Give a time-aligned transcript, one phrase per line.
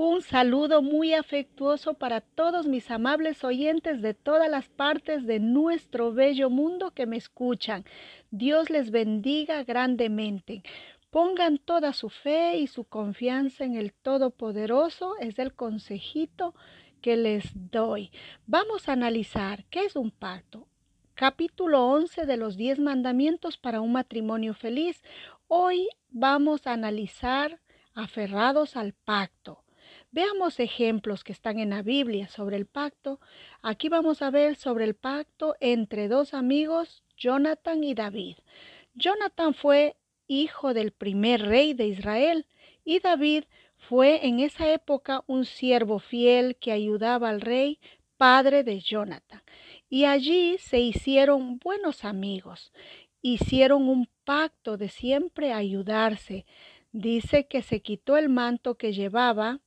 [0.00, 6.12] Un saludo muy afectuoso para todos mis amables oyentes de todas las partes de nuestro
[6.12, 7.84] bello mundo que me escuchan.
[8.30, 10.62] Dios les bendiga grandemente.
[11.10, 15.16] Pongan toda su fe y su confianza en el Todopoderoso.
[15.18, 16.54] Es el consejito
[17.02, 18.12] que les doy.
[18.46, 20.68] Vamos a analizar qué es un pacto.
[21.14, 25.02] Capítulo 11 de los 10 mandamientos para un matrimonio feliz.
[25.48, 27.58] Hoy vamos a analizar
[27.94, 29.64] aferrados al pacto.
[30.10, 33.20] Veamos ejemplos que están en la Biblia sobre el pacto.
[33.60, 38.36] Aquí vamos a ver sobre el pacto entre dos amigos, Jonathan y David.
[38.94, 42.46] Jonathan fue hijo del primer rey de Israel
[42.84, 43.44] y David
[43.76, 47.78] fue en esa época un siervo fiel que ayudaba al rey,
[48.16, 49.42] padre de Jonathan.
[49.90, 52.72] Y allí se hicieron buenos amigos,
[53.20, 56.46] hicieron un pacto de siempre ayudarse.
[56.92, 59.60] Dice que se quitó el manto que llevaba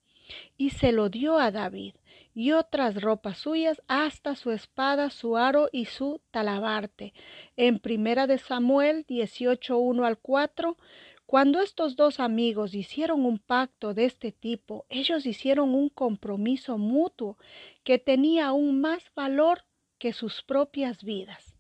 [0.58, 1.96] y se lo dio a David,
[2.34, 7.14] y otras ropas suyas, hasta su espada, su aro y su talabarte.
[7.58, 10.78] En primera de Samuel 18, 1 al 4,
[11.26, 17.38] cuando estos dos amigos hicieron un pacto de este tipo, ellos hicieron un compromiso mutuo
[17.84, 19.64] que tenía aún más valor
[19.98, 21.51] que sus propias vidas.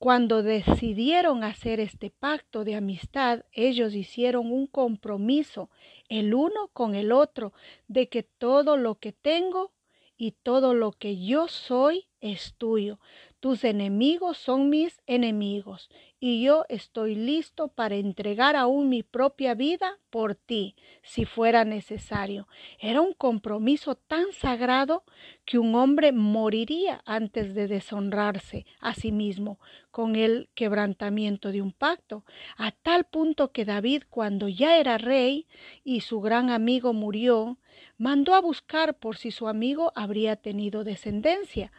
[0.00, 5.68] Cuando decidieron hacer este pacto de amistad, ellos hicieron un compromiso
[6.08, 7.52] el uno con el otro
[7.86, 9.72] de que todo lo que tengo
[10.16, 12.98] y todo lo que yo soy es tuyo.
[13.40, 15.88] Tus enemigos son mis enemigos
[16.20, 22.48] y yo estoy listo para entregar aún mi propia vida por ti, si fuera necesario.
[22.78, 25.04] Era un compromiso tan sagrado
[25.46, 29.58] que un hombre moriría antes de deshonrarse a sí mismo
[29.90, 32.26] con el quebrantamiento de un pacto,
[32.58, 35.46] a tal punto que David, cuando ya era rey
[35.82, 37.56] y su gran amigo murió,
[37.96, 41.72] mandó a buscar por si su amigo habría tenido descendencia.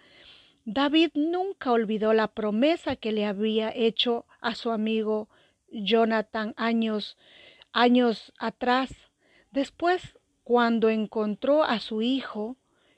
[0.65, 5.27] David nunca olvidó la promesa que le había hecho a su amigo
[5.71, 7.17] Jonathan años,
[7.71, 8.91] años atrás.
[9.51, 12.57] Después, cuando encontró a su hijo,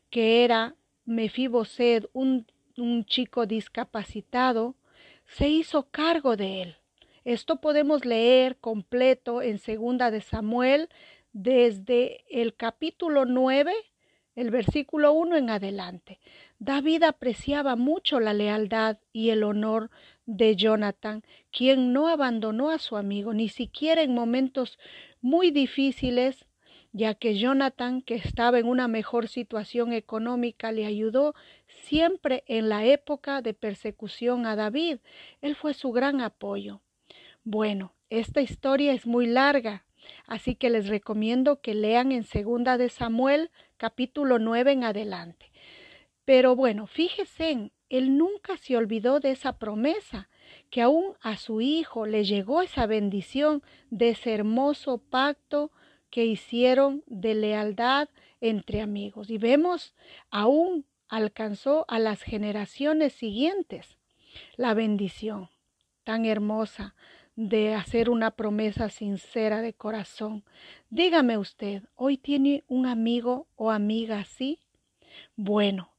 [0.09, 2.45] que era Mefiboset, un,
[2.77, 4.75] un chico discapacitado,
[5.25, 6.77] se hizo cargo de él.
[7.23, 10.89] Esto podemos leer completo en segunda de Samuel
[11.31, 13.73] desde el capítulo 9,
[14.35, 16.19] el versículo 1 en adelante.
[16.65, 19.89] David apreciaba mucho la lealtad y el honor
[20.25, 24.79] de Jonathan, quien no abandonó a su amigo, ni siquiera en momentos
[25.19, 26.45] muy difíciles,
[26.93, 31.35] ya que Jonathan, que estaba en una mejor situación económica, le ayudó
[31.67, 34.99] siempre en la época de persecución a David.
[35.41, 36.79] Él fue su gran apoyo.
[37.43, 39.83] Bueno, esta historia es muy larga,
[40.27, 45.52] así que les recomiendo que lean en segunda de Samuel capítulo 9 en adelante.
[46.25, 50.29] Pero bueno, fíjese, él nunca se olvidó de esa promesa,
[50.69, 55.71] que aún a su hijo le llegó esa bendición de ese hermoso pacto
[56.09, 58.09] que hicieron de lealtad
[58.41, 59.29] entre amigos.
[59.29, 59.93] Y vemos,
[60.29, 63.97] aún alcanzó a las generaciones siguientes
[64.55, 65.49] la bendición
[66.03, 66.95] tan hermosa
[67.35, 70.43] de hacer una promesa sincera de corazón.
[70.89, 74.59] Dígame usted, ¿hoy tiene un amigo o amiga así?
[75.35, 75.92] Bueno,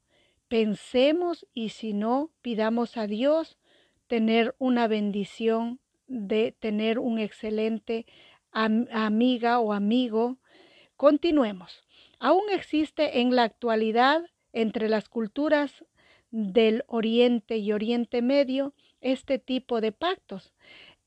[0.55, 3.59] pensemos y si no, pidamos a Dios
[4.07, 8.07] tener una bendición de tener un excelente
[8.53, 10.37] amiga o amigo.
[10.97, 11.83] Continuemos.
[12.21, 14.23] Aún existe en la actualidad
[14.53, 15.85] entre las culturas
[16.31, 20.55] del Oriente y Oriente Medio este tipo de pactos.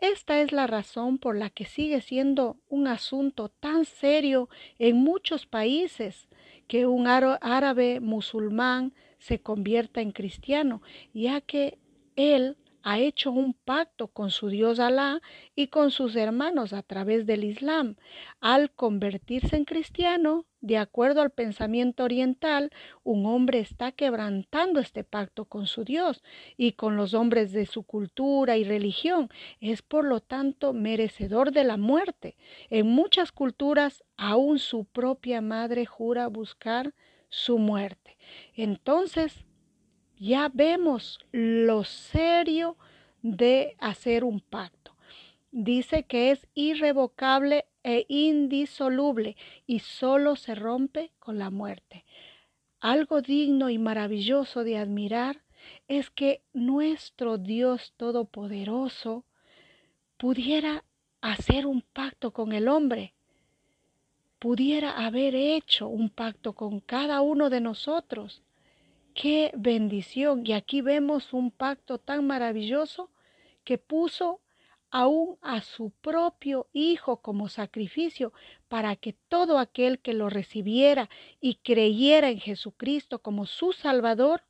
[0.02, 5.46] Esta es la razón por la que sigue siendo un asunto tan serio en muchos
[5.46, 6.28] países
[6.68, 8.94] que un árabe musulmán
[9.28, 10.82] se convierta en cristiano,
[11.14, 11.78] ya que
[12.16, 15.22] él ha hecho un pacto con su Dios Alá
[15.54, 17.98] y con sus hermanos a través del Islam.
[18.40, 22.72] Al convertirse en cristiano, de acuerdo al pensamiento oriental,
[23.04, 26.24] un hombre está quebrantando este pacto con su Dios
[26.56, 29.28] y con los hombres de su cultura y religión.
[29.60, 32.38] Es por lo tanto merecedor de la muerte.
[32.70, 36.94] En muchas culturas, aún su propia madre jura buscar
[37.30, 38.18] su muerte.
[38.56, 39.46] Entonces,
[40.20, 42.78] ya vemos lo serio
[43.22, 44.96] de hacer un pacto.
[45.52, 49.36] Dice que es irrevocable e indisoluble
[49.66, 52.06] y solo se rompe con la muerte.
[52.80, 55.44] Algo digno y maravilloso de admirar
[55.88, 59.26] es que nuestro Dios Todopoderoso
[60.18, 60.84] pudiera
[61.22, 63.14] hacer un pacto con el hombre
[64.40, 68.44] pudiera haber hecho un pacto con cada uno de nosotros.
[69.14, 70.46] Qué bendición.
[70.46, 73.10] Y aquí vemos un pacto tan maravilloso
[73.64, 74.42] que puso
[74.90, 78.32] aún a su propio Hijo como sacrificio
[78.68, 81.10] para que todo aquel que lo recibiera
[81.42, 84.44] y creyera en Jesucristo como su Salvador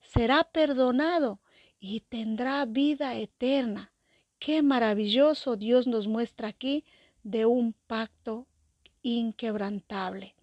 [0.00, 1.40] será perdonado
[1.78, 3.92] y tendrá vida eterna.
[4.38, 6.84] Qué maravilloso Dios nos muestra aquí
[7.22, 8.46] de un pacto
[9.02, 10.34] inquebrantable.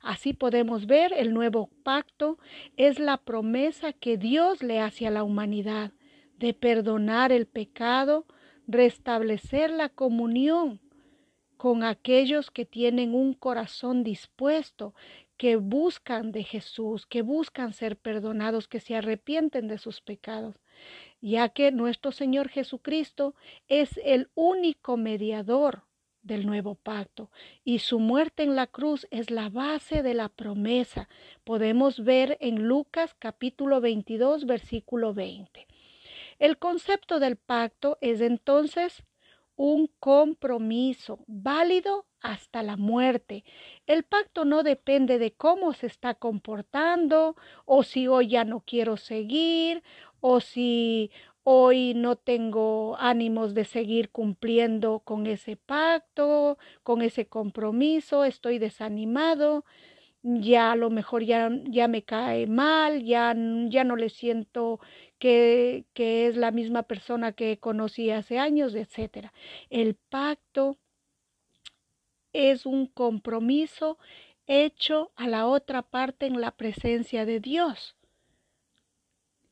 [0.00, 2.38] Así podemos ver, el nuevo pacto
[2.76, 5.92] es la promesa que Dios le hace a la humanidad
[6.38, 8.24] de perdonar el pecado,
[8.66, 10.80] restablecer la comunión
[11.56, 14.94] con aquellos que tienen un corazón dispuesto,
[15.36, 20.60] que buscan de Jesús, que buscan ser perdonados, que se arrepienten de sus pecados,
[21.20, 23.34] ya que nuestro Señor Jesucristo
[23.66, 25.87] es el único mediador
[26.28, 27.32] del nuevo pacto
[27.64, 31.08] y su muerte en la cruz es la base de la promesa.
[31.42, 35.66] Podemos ver en Lucas capítulo 22 versículo 20.
[36.38, 39.02] El concepto del pacto es entonces
[39.56, 43.44] un compromiso válido hasta la muerte.
[43.86, 47.34] El pacto no depende de cómo se está comportando
[47.64, 49.82] o si hoy ya no quiero seguir
[50.20, 51.10] o si
[51.50, 59.64] hoy no tengo ánimos de seguir cumpliendo con ese pacto, con ese compromiso, estoy desanimado
[60.22, 63.34] ya a lo mejor ya, ya me cae mal, ya,
[63.68, 64.78] ya no le siento
[65.18, 69.32] que, que es la misma persona que conocí hace años, etc.
[69.70, 70.76] El pacto
[72.34, 73.98] es un compromiso
[74.46, 77.97] hecho a la otra parte en la presencia de Dios.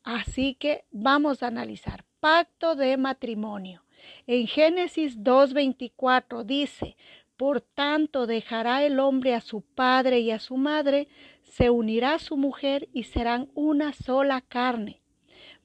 [0.06, 2.04] Así que vamos a analizar.
[2.20, 3.82] Pacto de matrimonio.
[4.28, 6.96] En Génesis 2.24 dice,
[7.36, 11.08] por tanto, dejará el hombre a su padre y a su madre,
[11.42, 15.00] se unirá a su mujer y serán una sola carne.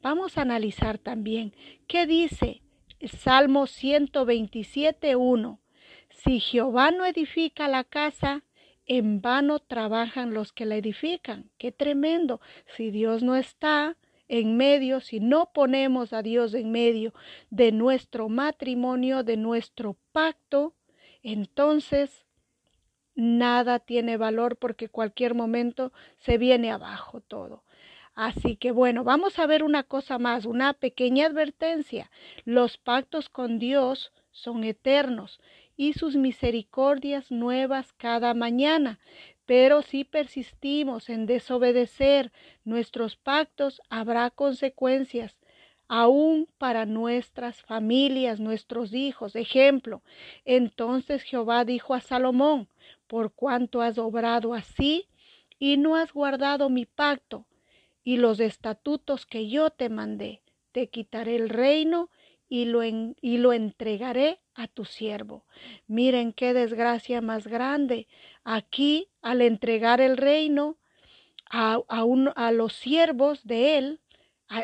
[0.01, 1.53] Vamos a analizar también
[1.85, 2.63] qué dice
[3.05, 5.59] Salmo 127.1.
[6.09, 8.41] Si Jehová no edifica la casa,
[8.87, 11.51] en vano trabajan los que la edifican.
[11.59, 12.41] Qué tremendo.
[12.75, 13.97] Si Dios no está
[14.31, 17.13] en medio, si no ponemos a Dios en medio
[17.49, 20.73] de nuestro matrimonio, de nuestro pacto,
[21.21, 22.25] entonces
[23.13, 27.65] nada tiene valor porque cualquier momento se viene abajo todo.
[28.15, 32.09] Así que bueno, vamos a ver una cosa más, una pequeña advertencia.
[32.45, 35.41] Los pactos con Dios son eternos
[35.75, 38.99] y sus misericordias nuevas cada mañana.
[39.51, 42.31] Pero si persistimos en desobedecer
[42.63, 45.35] nuestros pactos, habrá consecuencias
[45.89, 49.35] aún para nuestras familias, nuestros hijos.
[49.35, 50.03] Ejemplo,
[50.45, 52.69] entonces Jehová dijo a Salomón,
[53.07, 55.09] por cuanto has obrado así
[55.59, 57.45] y no has guardado mi pacto
[58.05, 60.39] y los estatutos que yo te mandé,
[60.71, 62.09] te quitaré el reino
[62.51, 65.45] y lo, y lo entregaré a tu siervo.
[65.87, 68.09] Miren qué desgracia más grande.
[68.43, 70.77] Aquí, al entregar el reino
[71.49, 72.03] a, a,
[72.35, 74.01] a los siervos de él,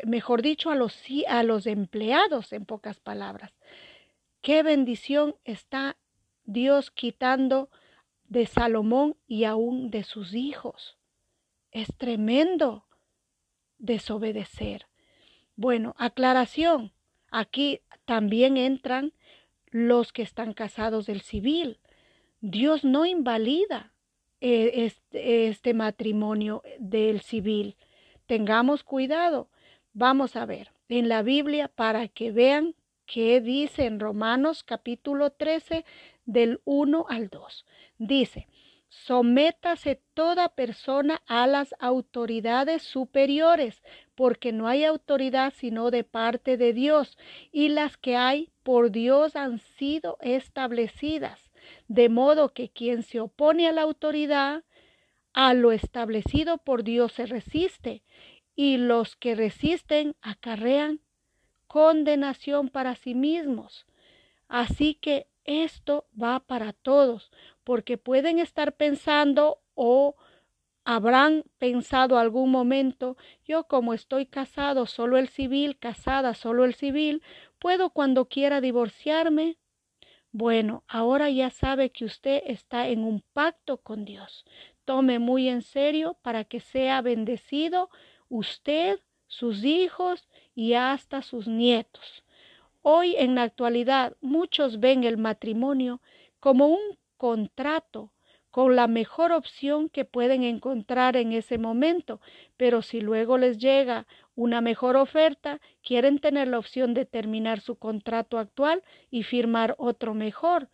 [0.04, 3.54] mejor dicho, a los, a los empleados, en pocas palabras.
[4.42, 5.96] Qué bendición está
[6.44, 7.70] Dios quitando
[8.26, 10.98] de Salomón y aún de sus hijos.
[11.72, 12.86] Es tremendo
[13.78, 14.88] desobedecer.
[15.56, 16.92] Bueno, aclaración.
[17.30, 19.12] Aquí también entran
[19.70, 21.78] los que están casados del civil.
[22.40, 23.92] Dios no invalida
[24.40, 27.76] este, este matrimonio del civil.
[28.26, 29.50] Tengamos cuidado.
[29.92, 35.84] Vamos a ver en la Biblia para que vean qué dice en Romanos capítulo 13
[36.26, 37.66] del 1 al 2.
[37.98, 38.48] Dice,
[38.88, 43.84] sométase toda persona a las autoridades superiores,
[44.18, 47.20] porque no hay autoridad sino de parte de Dios,
[47.52, 51.52] y las que hay por Dios han sido establecidas,
[51.88, 54.64] de modo que quien se opone a la autoridad,
[55.34, 58.02] a lo establecido por Dios se resiste,
[58.56, 61.00] y los que resisten acarrean
[61.68, 63.86] condenación para sí mismos.
[64.48, 67.32] Así que esto va para todos,
[67.64, 70.16] porque pueden estar pensando o
[70.88, 77.22] habrán pensado algún momento, yo como estoy casado, solo el civil, casada, solo el civil,
[77.60, 79.58] puedo cuando quiera divorciarme.
[80.32, 84.46] Bueno, ahora ya sabe que usted está en un pacto con Dios.
[84.86, 87.90] Tome muy en serio para que sea bendecido
[88.30, 92.24] usted, sus hijos y hasta sus nietos.
[92.82, 96.00] Hoy en la actualidad muchos ven el matrimonio
[96.40, 98.14] como un contrato,
[98.58, 102.20] con la mejor opción que pueden encontrar en ese momento,
[102.58, 107.76] pero si luego les llega una mejor oferta, quieren tener la opción de terminar su
[107.76, 110.70] contrato actual y firmar otro mejor.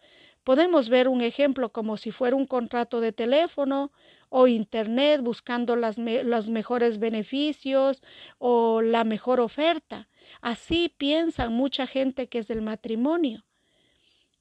[0.45, 3.91] Podemos ver un ejemplo como si fuera un contrato de teléfono
[4.29, 8.01] o internet buscando las los mejores beneficios
[8.37, 10.07] o la mejor oferta.
[10.39, 13.43] Así piensa mucha gente que es del matrimonio.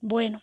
[0.01, 0.43] Bueno,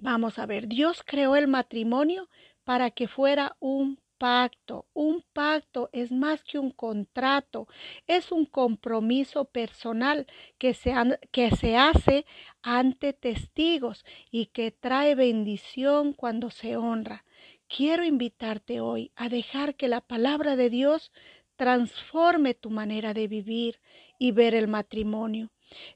[0.00, 2.28] vamos a ver, Dios creó el matrimonio
[2.64, 4.86] para que fuera un pacto.
[4.92, 7.66] Un pacto es más que un contrato,
[8.06, 10.26] es un compromiso personal
[10.58, 10.94] que se,
[11.32, 12.26] que se hace
[12.62, 17.24] ante testigos y que trae bendición cuando se honra.
[17.66, 21.12] Quiero invitarte hoy a dejar que la palabra de Dios
[21.56, 23.80] transforme tu manera de vivir
[24.18, 25.50] y ver el matrimonio.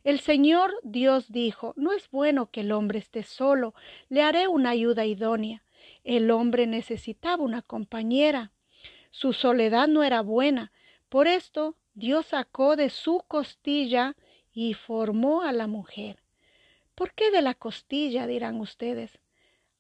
[0.05, 3.75] El Señor Dios dijo, no es bueno que el hombre esté solo,
[4.09, 5.65] le haré una ayuda idónea.
[6.05, 8.53] El hombre necesitaba una compañera.
[9.11, 10.73] Su soledad no era buena.
[11.09, 14.17] Por esto Dios sacó de su costilla
[14.53, 16.19] y formó a la mujer.
[16.95, 18.27] ¿Por qué de la costilla?
[18.27, 19.19] dirán ustedes.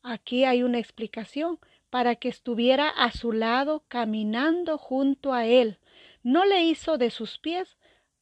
[0.02, 1.58] Aquí hay una explicación
[1.90, 5.78] para que estuviera a su lado caminando junto a él.
[6.22, 7.76] No le hizo de sus pies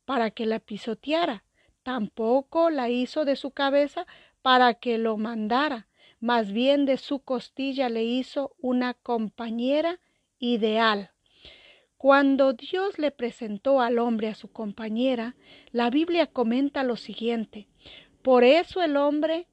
[0.05, 1.45] para que la pisoteara,
[1.83, 4.07] tampoco la hizo de su cabeza
[4.43, 5.87] para que lo mandara,
[6.21, 9.99] más bien de su costilla le hizo una compañera
[10.39, 11.11] ideal.
[11.97, 15.37] Cuando Dios le presentó al hombre a su compañera,
[15.71, 17.69] la Biblia comenta lo siguiente,
[18.23, 19.47] por eso el hombre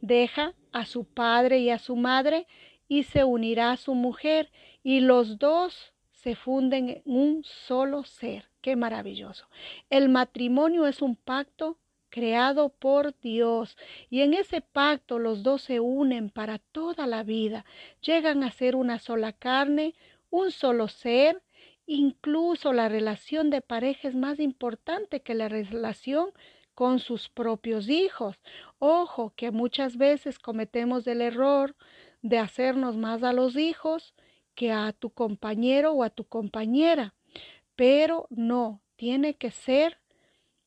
[0.00, 2.46] deja a su padre y a su madre
[2.88, 4.50] y se unirá a su mujer
[4.82, 8.53] y los dos se funden en un solo ser.
[8.64, 9.46] Qué maravilloso.
[9.90, 11.76] El matrimonio es un pacto
[12.08, 13.76] creado por Dios
[14.08, 17.66] y en ese pacto los dos se unen para toda la vida.
[18.00, 19.94] Llegan a ser una sola carne,
[20.30, 21.42] un solo ser.
[21.86, 26.30] Incluso la relación de pareja es más importante que la relación
[26.74, 28.40] con sus propios hijos.
[28.78, 31.76] Ojo que muchas veces cometemos el error
[32.22, 34.14] de hacernos más a los hijos
[34.54, 37.12] que a tu compañero o a tu compañera
[37.76, 39.98] pero no, tiene que ser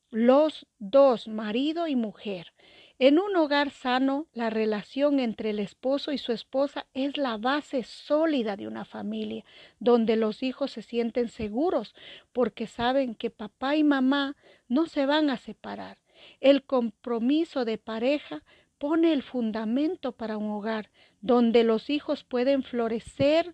[0.09, 2.53] los dos, marido y mujer.
[2.99, 7.83] En un hogar sano, la relación entre el esposo y su esposa es la base
[7.83, 9.45] sólida de una familia,
[9.79, 11.93] donde los hijos se sienten seguros
[12.33, 14.35] porque saben que papá y mamá
[14.67, 15.99] no se van a separar.
[16.39, 18.43] El compromiso de pareja
[18.79, 20.89] pone el fundamento para un hogar
[21.21, 23.53] donde los hijos pueden florecer,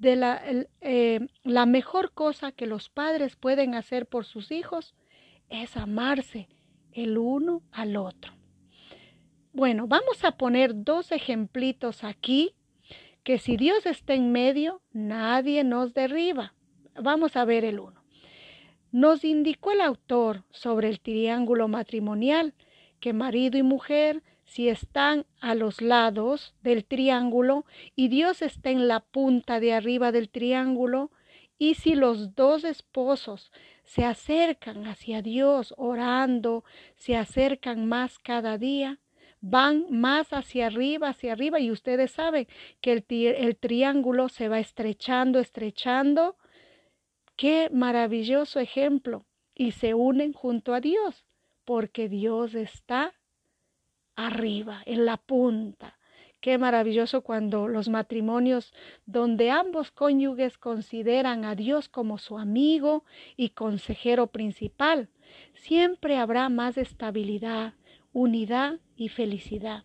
[0.00, 0.42] de la,
[0.80, 4.94] eh, la mejor cosa que los padres pueden hacer por sus hijos
[5.50, 6.48] es amarse
[6.92, 8.32] el uno al otro.
[9.52, 12.54] Bueno, vamos a poner dos ejemplitos aquí
[13.24, 16.54] que si Dios está en medio, nadie nos derriba.
[16.94, 18.02] Vamos a ver el uno.
[18.92, 22.54] Nos indicó el autor sobre el triángulo matrimonial
[23.00, 27.64] que marido y mujer si están a los lados del triángulo
[27.94, 31.12] y Dios está en la punta de arriba del triángulo,
[31.56, 33.52] y si los dos esposos
[33.84, 36.64] se acercan hacia Dios orando,
[36.96, 38.98] se acercan más cada día,
[39.40, 42.48] van más hacia arriba, hacia arriba, y ustedes saben
[42.80, 46.36] que el, el triángulo se va estrechando, estrechando.
[47.36, 49.26] Qué maravilloso ejemplo.
[49.54, 51.24] Y se unen junto a Dios,
[51.64, 53.14] porque Dios está
[54.26, 55.98] arriba, en la punta.
[56.40, 58.72] Qué maravilloso cuando los matrimonios
[59.04, 63.04] donde ambos cónyuges consideran a Dios como su amigo
[63.36, 65.10] y consejero principal.
[65.54, 67.74] Siempre habrá más estabilidad,
[68.12, 69.84] unidad y felicidad.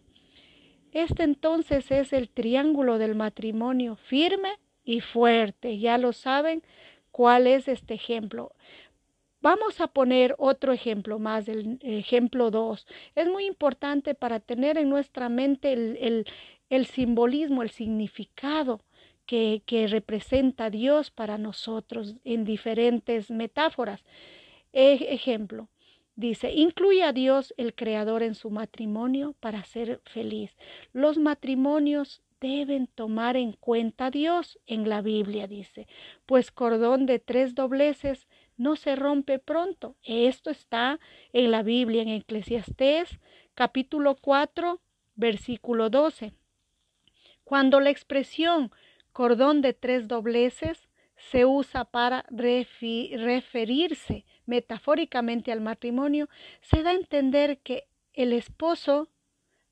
[0.93, 4.53] Este entonces es el triángulo del matrimonio firme
[4.85, 5.77] y fuerte.
[5.77, 6.63] Ya lo saben
[7.11, 8.53] cuál es este ejemplo.
[9.45, 12.87] Vamos a poner otro ejemplo más, el ejemplo 2.
[13.13, 18.81] Es muy importante para tener en nuestra mente el, simbolismo, el significado
[19.27, 24.03] que, que, representa Dios para nosotros en diferentes metáforas.
[24.73, 25.69] ejemplo,
[26.15, 30.57] dice, incluye a Dios el Creador en su matrimonio para ser feliz.
[30.91, 35.87] Los matrimonios deben tomar en cuenta a Dios en la Biblia, dice,
[36.25, 39.95] pues cordón de tres dobleces no se rompe pronto.
[40.03, 40.99] Esto está
[41.33, 43.19] en la Biblia, en Eclesiastés
[43.53, 44.81] capítulo 4,
[45.15, 46.33] versículo 12.
[47.43, 48.71] Cuando la expresión
[49.11, 56.29] cordón de tres dobleces se usa para referirse metafóricamente al matrimonio,
[56.61, 59.09] se da a entender que el esposo,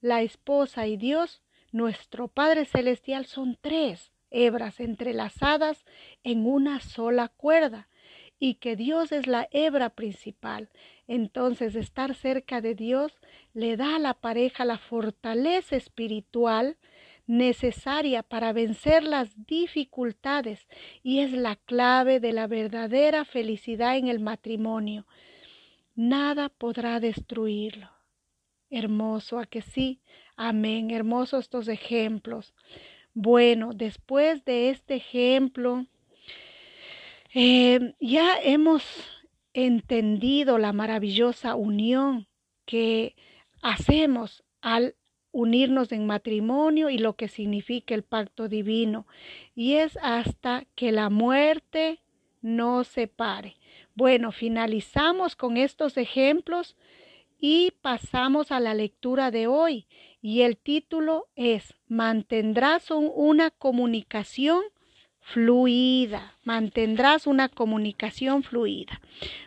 [0.02, 5.86] la esposa y Dios nuestro Padre Celestial son tres hebras entrelazadas
[6.24, 7.88] en una sola cuerda
[8.44, 10.68] y que Dios es la hebra principal.
[11.08, 13.14] Entonces estar cerca de Dios
[13.54, 16.76] le da a la pareja la fortaleza espiritual
[17.26, 20.68] necesaria para vencer las dificultades
[21.04, 25.06] y es la clave de la verdadera felicidad en el matrimonio.
[25.96, 27.92] Nada podrá destruirlo.
[28.70, 30.02] Hermoso, a que sí.
[30.36, 30.92] Amén.
[30.92, 32.54] Hermosos estos ejemplos.
[33.14, 35.86] Bueno, después de este ejemplo,
[37.34, 38.84] eh, ya hemos
[39.54, 42.28] entendido la maravillosa unión
[42.66, 43.16] que
[43.62, 44.96] hacemos al
[45.32, 49.08] unirnos en matrimonio y lo que significa el pacto divino.
[49.56, 52.02] Y es hasta que la muerte
[52.42, 53.58] nos separe.
[53.96, 56.76] Bueno, finalizamos con estos ejemplos
[57.40, 59.88] y pasamos a la lectura de hoy.
[60.22, 64.64] Y el título es Mantendrás una comunicación
[65.24, 66.36] fluida.
[66.44, 69.02] Mantendrás una comunicación fluida.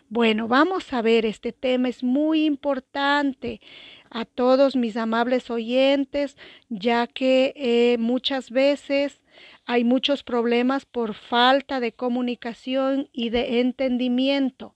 [0.09, 3.61] Bueno, vamos a ver, este tema es muy importante
[4.09, 6.37] a todos mis amables oyentes,
[6.69, 9.21] ya que eh, muchas veces
[9.65, 14.75] hay muchos problemas por falta de comunicación y de entendimiento.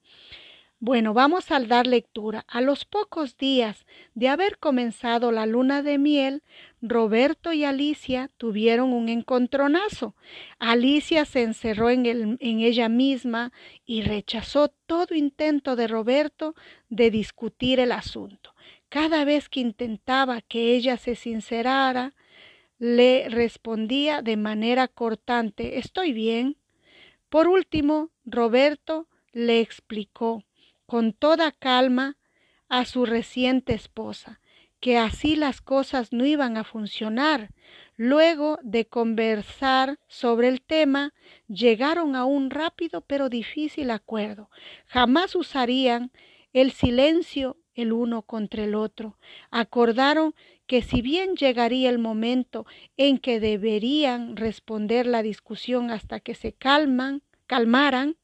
[0.83, 2.43] Bueno, vamos a dar lectura.
[2.47, 3.85] A los pocos días
[4.15, 6.41] de haber comenzado la luna de miel,
[6.81, 10.15] Roberto y Alicia tuvieron un encontronazo.
[10.57, 13.53] Alicia se encerró en, en, ella misma
[13.85, 16.55] y rechazó todo intento de Roberto
[16.89, 18.55] de discutir el asunto.
[18.89, 22.15] Cada vez que intentaba que ella se sincerara,
[22.79, 26.57] le respondía de manera cortante, Estoy bien.
[27.29, 30.43] Por último, Roberto le explicó
[30.91, 32.17] con toda calma
[32.67, 34.41] a su reciente esposa
[34.81, 37.53] que así las cosas no iban a funcionar.
[37.95, 41.13] Luego de conversar sobre el tema,
[41.47, 44.49] llegaron a un rápido pero difícil acuerdo.
[44.85, 46.11] Jamás usarían
[46.51, 49.17] el silencio el uno contra el otro.
[49.49, 50.35] Acordaron
[50.67, 52.65] que si bien llegaría el momento
[52.97, 58.17] en que deberían responder la discusión hasta que se calman, calmaran,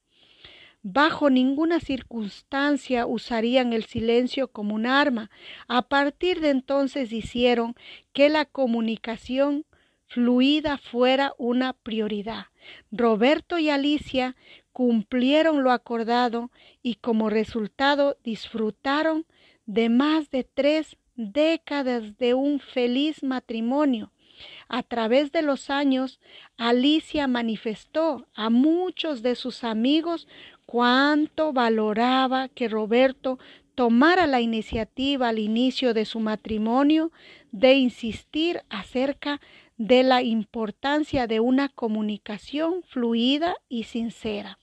[0.83, 5.29] bajo ninguna circunstancia usarían el silencio como un arma.
[5.67, 7.75] A partir de entonces hicieron
[8.13, 9.65] que la comunicación
[10.07, 12.45] fluida fuera una prioridad.
[12.91, 14.35] Roberto y Alicia
[14.71, 19.25] cumplieron lo acordado y como resultado disfrutaron
[19.65, 24.11] de más de tres décadas de un feliz matrimonio.
[24.69, 26.19] A través de los años,
[26.57, 30.27] Alicia manifestó a muchos de sus amigos
[30.67, 33.39] cuánto valoraba que Roberto
[33.73, 37.11] tomara la iniciativa al inicio de su matrimonio
[37.51, 39.39] de insistir acerca
[39.77, 44.59] de la importancia de una comunicación fluida y sincera.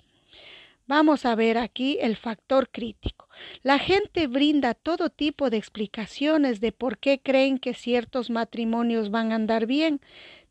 [0.86, 3.28] Vamos a ver aquí el factor crítico.
[3.62, 9.32] La gente brinda todo tipo de explicaciones de por qué creen que ciertos matrimonios van
[9.32, 10.02] a andar bien.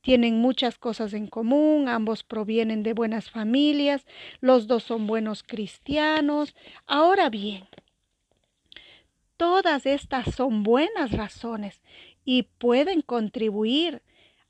[0.04, 4.06] Tienen muchas cosas en común, ambos provienen de buenas familias,
[4.42, 6.58] los dos son buenos cristianos.
[6.86, 7.70] Ahora bien,
[9.38, 11.82] todas estas son buenas razones
[12.26, 14.02] y pueden contribuir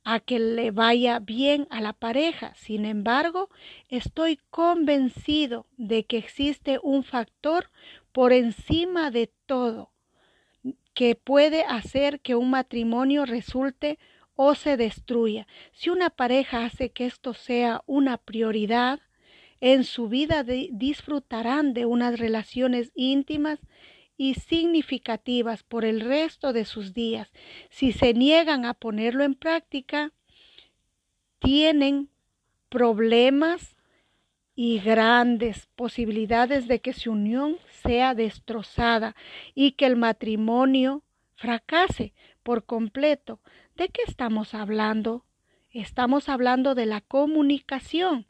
[0.03, 2.55] a que le vaya bien a la pareja.
[2.55, 3.51] Sin embargo,
[3.89, 7.69] estoy convencido de que existe un factor
[8.11, 9.91] por encima de todo
[10.95, 13.99] que puede hacer que un matrimonio resulte
[14.35, 15.47] o se destruya.
[15.71, 18.99] Si una pareja hace que esto sea una prioridad,
[19.61, 23.59] en su vida disfrutarán de unas relaciones íntimas
[24.17, 27.31] y significativas por el resto de sus días.
[27.69, 30.11] Si se niegan a ponerlo en práctica,
[31.39, 32.09] tienen
[32.69, 33.75] problemas
[34.55, 39.15] y grandes posibilidades de que su unión sea destrozada
[39.55, 41.03] y que el matrimonio
[41.35, 43.39] fracase por completo.
[43.75, 45.25] ¿De qué estamos hablando?
[45.71, 48.27] Estamos hablando de la comunicación.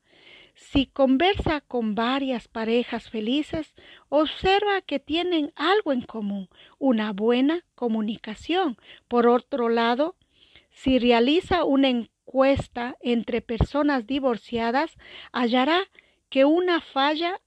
[0.55, 3.73] Si conversa con varias parejas felices,
[4.07, 6.47] observa que tienen algo en común,
[6.79, 8.77] una buena comunicación.
[9.09, 10.15] Por otro lado,
[10.71, 14.95] si realiza una encuesta entre personas divorciadas,
[15.33, 15.89] hallará
[16.29, 17.41] que una falla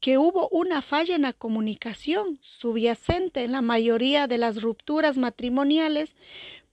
[0.00, 6.14] que hubo una falla en la comunicación subyacente en la mayoría de las rupturas matrimoniales,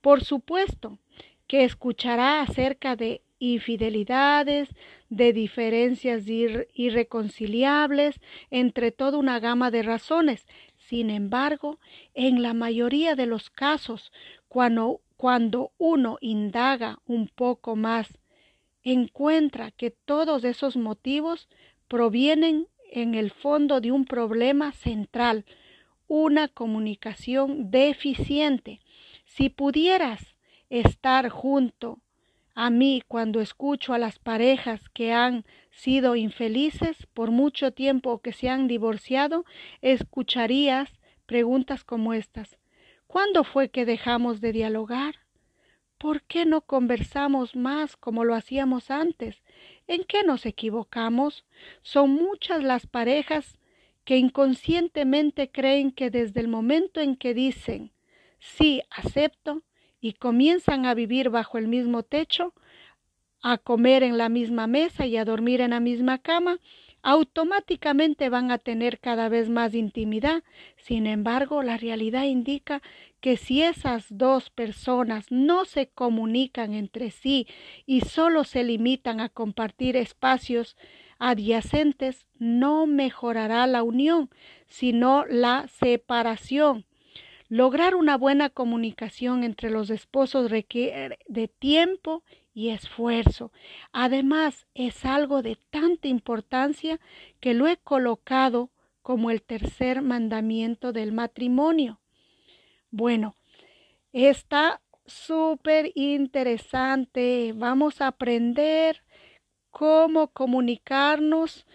[0.06, 1.00] por supuesto
[1.48, 4.68] que escuchará acerca de infidelidades,
[5.08, 8.20] de diferencias irreconciliables,
[8.52, 10.46] entre toda una gama de razones.
[10.76, 11.80] Sin embargo,
[12.14, 14.12] en la mayoría de los casos,
[14.46, 15.00] cuando,
[15.76, 18.06] uno indaga un poco más,
[18.84, 21.48] encuentra que todos esos motivos
[21.88, 25.44] provienen en el fondo de un problema central,
[26.06, 28.78] una comunicación deficiente.
[29.36, 30.34] Si pudieras
[30.70, 32.00] estar junto
[32.54, 38.20] a mí cuando escucho a las parejas que han sido infelices por mucho tiempo o
[38.20, 39.44] que se han divorciado,
[39.82, 40.90] escucharías
[41.26, 42.56] preguntas como estas.
[43.06, 45.16] ¿Cuándo fue que dejamos de dialogar?
[45.98, 49.42] ¿Por qué no conversamos más como lo hacíamos antes?
[49.86, 51.44] ¿En qué nos equivocamos?
[51.82, 53.58] Son muchas las parejas
[54.06, 57.92] que inconscientemente creen que desde el momento en que dicen
[58.54, 59.62] sí, acepto,
[60.00, 62.54] y comienzan a vivir bajo el mismo techo,
[63.42, 66.58] a comer en la misma mesa y a dormir en la misma cama,
[67.02, 70.42] automáticamente van a tener cada vez más intimidad.
[70.76, 72.82] Sin embargo, la realidad indica
[73.20, 77.46] que si esas dos personas no se comunican entre sí
[77.86, 80.76] y solo se limitan a compartir espacios
[81.18, 84.28] adyacentes, no mejorará la unión,
[84.66, 86.84] sino la separación.
[87.48, 93.52] Lograr una buena comunicación entre los esposos requiere de tiempo y esfuerzo.
[93.92, 96.98] Además, es algo de tanta importancia
[97.38, 98.70] que lo he colocado
[99.02, 102.00] como el tercer mandamiento del matrimonio.
[102.90, 103.36] Bueno,
[104.12, 107.52] está súper interesante.
[107.54, 109.04] Vamos a aprender
[109.70, 111.65] cómo comunicarnos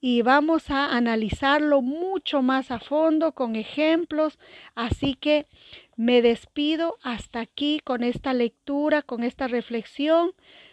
[0.00, 4.38] y vamos a analizarlo mucho más a fondo con ejemplos.
[4.74, 5.46] Así que
[5.96, 10.32] me despido hasta aquí con esta lectura, con esta reflexión,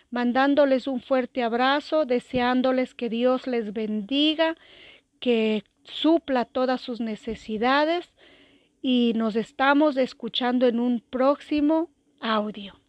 [0.09, 4.55] mandándoles un fuerte abrazo, deseándoles que Dios les bendiga,
[5.19, 8.13] que supla todas sus necesidades
[8.81, 11.89] y nos estamos escuchando en un próximo
[12.21, 12.86] audio.